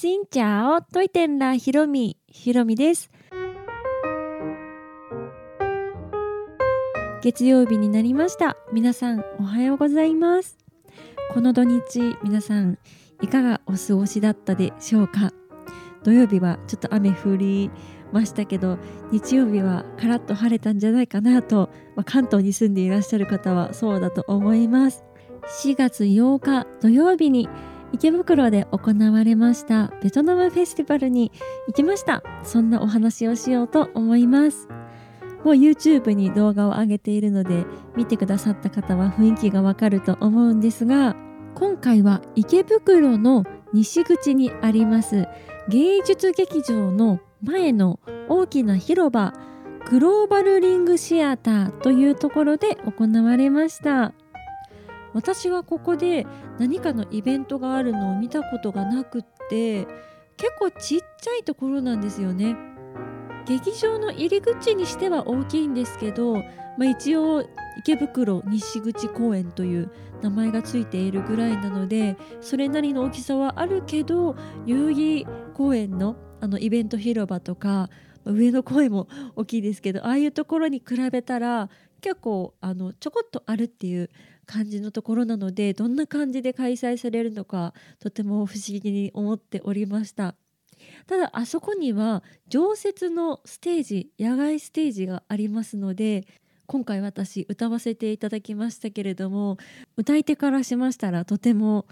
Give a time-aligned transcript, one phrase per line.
[0.00, 3.10] しんちゃおといてんらひろみひろみです。
[7.20, 8.56] 月曜日になりました。
[8.72, 10.56] 皆さんおはようございます。
[11.32, 12.78] この土日皆さん
[13.22, 15.32] いかがお過ごしだったでしょうか？
[16.04, 17.68] 土曜日はちょっと雨降り
[18.12, 18.78] ましたけど
[19.10, 25.02] 日曜日はカラッと晴れたんじゃないかなと、まあ、関東に住んでいらっしゃる方はそうだと思います。
[25.64, 27.48] 4月8日土曜日に
[27.92, 31.32] 池袋で行われましたベトナムフェスティバルに
[31.66, 32.22] 行きました。
[32.44, 34.68] そんなお話をしようと思います。
[35.44, 37.64] もう YouTube に動画を上げているので
[37.96, 41.16] 見てくださった方は雰囲気がわかると思うんですが
[41.54, 45.28] 今回は池袋の西口にあります
[45.68, 49.32] 芸術劇場の前の大きな広場
[49.90, 54.12] グローバルリングシアターというところで行われました。
[55.14, 56.26] 私はここで
[56.58, 59.86] 何かのイベントがあるのを見たことがなくって
[60.36, 62.56] 結構ちっちゃいところなんですよね。
[63.46, 66.42] 劇場の入り口にしては大きいんですけど、ま
[66.80, 77.90] あ、一応池袋西口公園という名前がついているぐらいなのでそれなりの大きさはあるけど代々木公園のあのイベント広場とか
[78.24, 81.68] 上の公園も 大きいですけどああいうところに比べたら
[82.00, 84.10] 結構あのちょこっとあるっていう
[84.48, 90.34] 感じのところなのでどんな感じで開催されるのかとても不思議に思っておりました。
[91.06, 96.26] ただあそこには常設のステージ野外ステージがありますので
[96.66, 99.56] 今回私歌わせていただきましたけれども
[99.96, 101.86] 歌い手からしましたらとても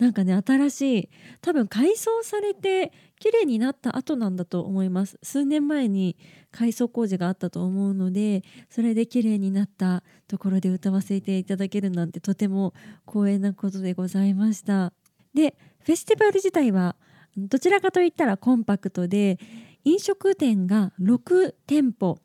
[0.00, 1.08] なんかね新しい
[1.42, 5.18] 多分改装されて綺麗になった後なんだと思います。
[5.22, 6.16] 数年前に
[6.50, 12.72] 改装工事があったと思うのでそれで綺麗になったところで歌わせていただけるなんてとても
[13.06, 14.94] 光栄なことでございました。
[15.34, 16.96] でフェスティバル自体は
[17.36, 19.38] どちらかといったらコンパクトで
[19.84, 22.18] 飲食店が6店舗。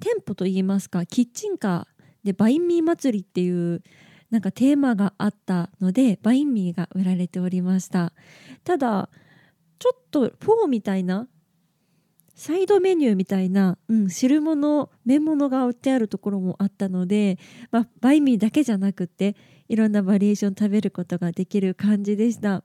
[0.00, 3.82] 店舗といいますかキッチンカーでバインミー祭りっていう
[4.30, 8.12] なんかテーマがあったのでバインミーが売られておりました。
[8.64, 9.08] ただ
[9.78, 11.26] ちょっとフォーみたいな
[12.34, 17.38] サイドメニューみたいな、うん、汁物麺物が売ってあるところもあったので、
[17.70, 19.36] まあ、バインミーだけじゃなくて
[19.68, 22.64] いろんなバリエーション食べることができる感じでした。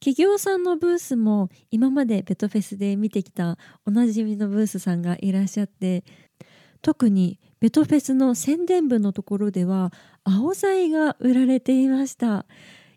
[0.00, 6.04] 企業さんのブースも今までベトフェスで見てきたおなじみのブースさんがいらっしゃって
[6.82, 9.90] 特にベトフェスの宣伝部のところでは
[10.24, 12.46] アオザイが売られていました。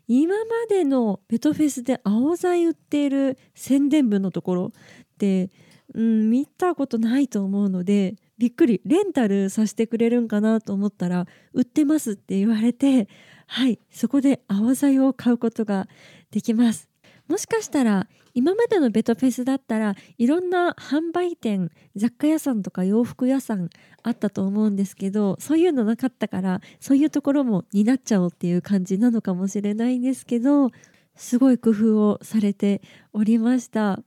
[0.06, 5.50] 今までのペトフェスで青材売っている宣伝部のところって
[5.94, 8.80] うん、見たことないと思うのでびっくり。
[8.84, 13.08] レンタルさせてくれるんかなと思ったら売ってますって言われて
[13.46, 15.88] はいそこで青材を買うことが
[16.30, 16.87] できます。
[17.28, 23.68] もしかしたら今までのベトフェスだったらいろんな販売店雑貨屋さんとか洋服屋さん
[24.02, 30.70] あったと思うんですけどそういうのなかったからそういうところも担っちゃおうっていう感じなのかもしれないんですけど
[31.16, 32.80] すごい工夫をされて
[33.12, 34.00] おりました。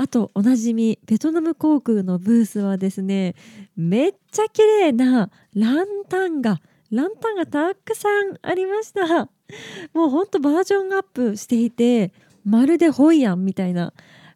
[0.00, 3.34] あとおなじみベトナム航空のブースはですね
[3.76, 9.28] めっちゃ綺麗なランタンがランタンがたくさんありました。
[9.94, 12.12] もうほんとバージョンアップしていて
[12.44, 13.92] まるでホイアンみたいな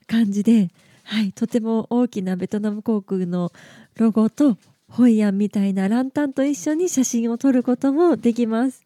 [0.06, 0.70] 感じで、
[1.04, 3.52] はい、とても大きなベトナム航空の
[3.96, 4.56] ロゴと
[4.88, 8.84] ホイアンみたいなランタンと一緒に写真を撮ることもできます。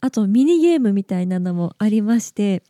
[0.00, 2.62] あとミニゲームみたいなのもありまして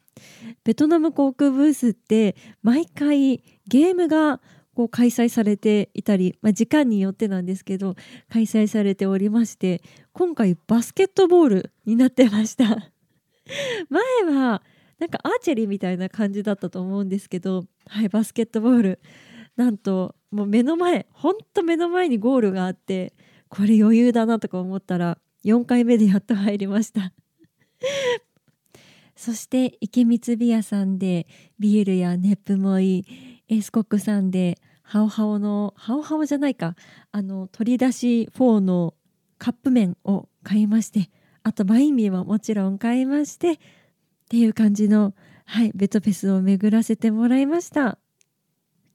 [0.64, 4.40] ベトナム航空ブースって毎回ゲームが
[4.74, 7.96] こう開催されていたり、まあ、時間によってなんですけど
[8.30, 9.82] 開催されておりまして
[10.16, 12.64] 今回バスケットボールになってました。
[13.90, 14.62] 前は
[14.98, 19.00] なんかアーチェリーみたいな感じだったと思うんですけどはいバスケットボール。
[19.56, 23.12] なんともう目の前ほんと目の前にゴールがあって
[23.50, 27.12] これ余裕だなとか思ったら4回目でやっと入りました。
[29.16, 31.26] そして池光ビアさんで
[31.58, 33.04] ビールやネップもいい
[33.48, 36.74] エスコックさんでハオハオのハオハオじゃないか。
[37.12, 38.94] あの取り出し4の
[39.38, 41.10] カップ麺を買いまして
[41.42, 43.58] あとバインミーももちろん買いましてっ
[44.28, 47.98] ていう感じの、はい、ベトフェスを巡らせてもらいました。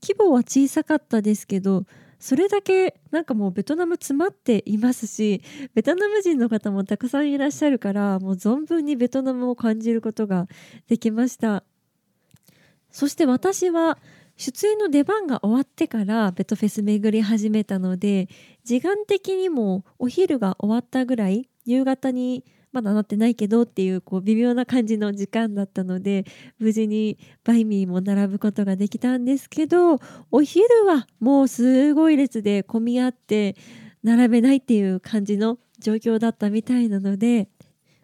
[0.03, 1.85] 規模は小さかったですけど
[2.19, 5.41] それだけなんかもうベトナム詰まっていますし
[5.73, 10.47] ベトナム人の方もたくさんいらっしゃるからもう存分にベトナムを感じることが
[10.87, 11.63] できました。
[12.91, 13.97] そして私は
[14.41, 18.27] 出演の出番が終わってからベトフェス巡り始めたので
[18.63, 26.25] 時間的にもお昼が終わったぐらい夕方にまだなってないけどっていうこう微妙な感じの時間だったので
[26.57, 29.99] 無事にバイミーも並ぶことができたんですけど
[30.31, 33.55] お昼はもうすごい列で混み合って
[34.01, 37.47] 並べないっていう感じの状況だったみたいなので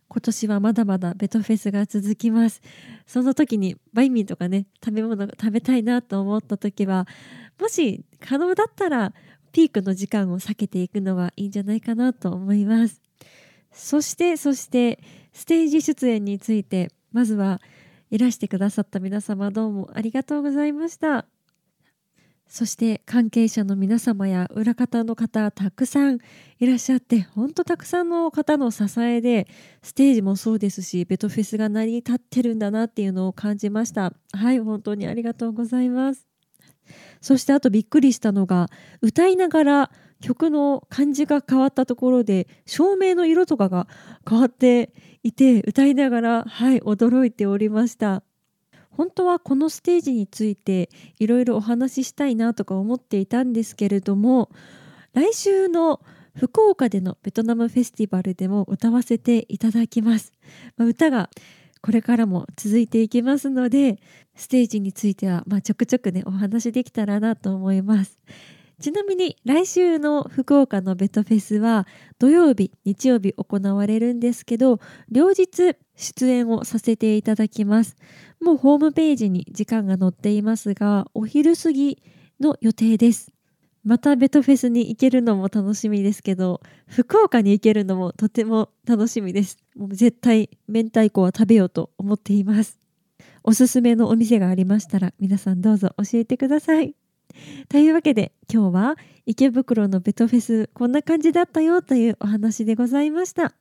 [0.10, 2.62] 今年はまだまだベトフェスが続きます。
[3.06, 7.08] その時にバイミーとかね食べ物が食べたいなと思った時は
[7.60, 9.14] もし可能だったら
[9.52, 13.02] ピークの時間を避けていくのはいいんじゃないかなと思います。
[13.72, 15.00] そしてそして
[15.34, 17.62] ステージ出演についてまずは
[18.10, 21.37] いらしてくださった皆様どうもありがとうございました。
[22.50, 26.20] そして関係者の皆様や裏方の方たくさん
[26.60, 29.48] いらっしゃって本当たくさんの方の支えで
[29.82, 34.14] ステージもそうですしベトフェスが成り立ってるんだなっていうのを感じました。
[34.32, 36.26] はい本当にありがとうございます。
[37.22, 38.68] そしてあとびっくりしたのが
[39.02, 39.92] 歌いながら
[40.22, 43.88] 曲の感じが変わったところで照明の色とかが
[44.28, 44.94] 変わって
[45.24, 48.24] いて歌いながらはい驚いておりました。
[48.98, 50.90] 本当はこのステージについて
[51.20, 54.50] いろいろお話ししたいなとか思っていたんですけれども
[55.14, 56.02] 来週の
[56.36, 60.34] 福岡でのベトナムフェスティバルでも歌わせていただきます、
[60.78, 61.30] まあ、歌が
[61.82, 64.00] これからも続いていきますので
[64.36, 68.18] ステージについてはまあちょくちょくねお話できたらなと思います。
[68.80, 71.88] ちなみに来週の福岡のベトフェスは
[72.20, 74.80] 土曜日日曜日行われるんですけど
[75.10, 77.96] 両日出演をさせていただきます。
[78.40, 82.04] もうホームページに時間が載っていますがお昼過ぎ
[82.40, 83.32] の予定です。
[83.84, 89.58] またベトフェスに行けるのも楽しみですけど福岡に行けるのもとても楽しみです。
[89.76, 92.78] もう絶対明太子は食べようと思っています。
[93.44, 97.07] おすすめのお店がありましたら皆さんどうぞ教えてください。
[97.70, 98.96] というわけで今日は
[99.26, 103.54] 池袋のベトフェスこんな感じだったよというお話でございました。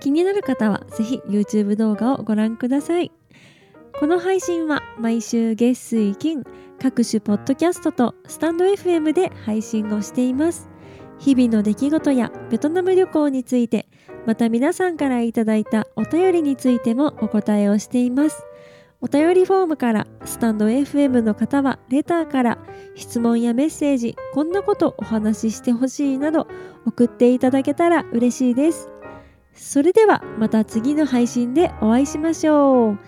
[0.00, 3.12] 気になる方はぜひ YouTube 動画をご覧ください。
[3.98, 6.44] この配信は毎週月水金
[6.80, 10.68] 各種ポッドキャストとスタンド FM で配信をしています。
[11.18, 13.88] 日々の出来事やベトナム旅行について
[14.24, 18.44] また皆さんからいただいたお便りについてもお答えをしています。
[19.00, 22.58] お便りフォームからスタンド FM の方はレターから
[22.96, 26.48] 質問やメッセージこんなことお話ししてほしいなど
[26.84, 28.90] 送っていただけたら嬉しいです。
[29.54, 32.98] それではまた次の配信でお会いしましょう。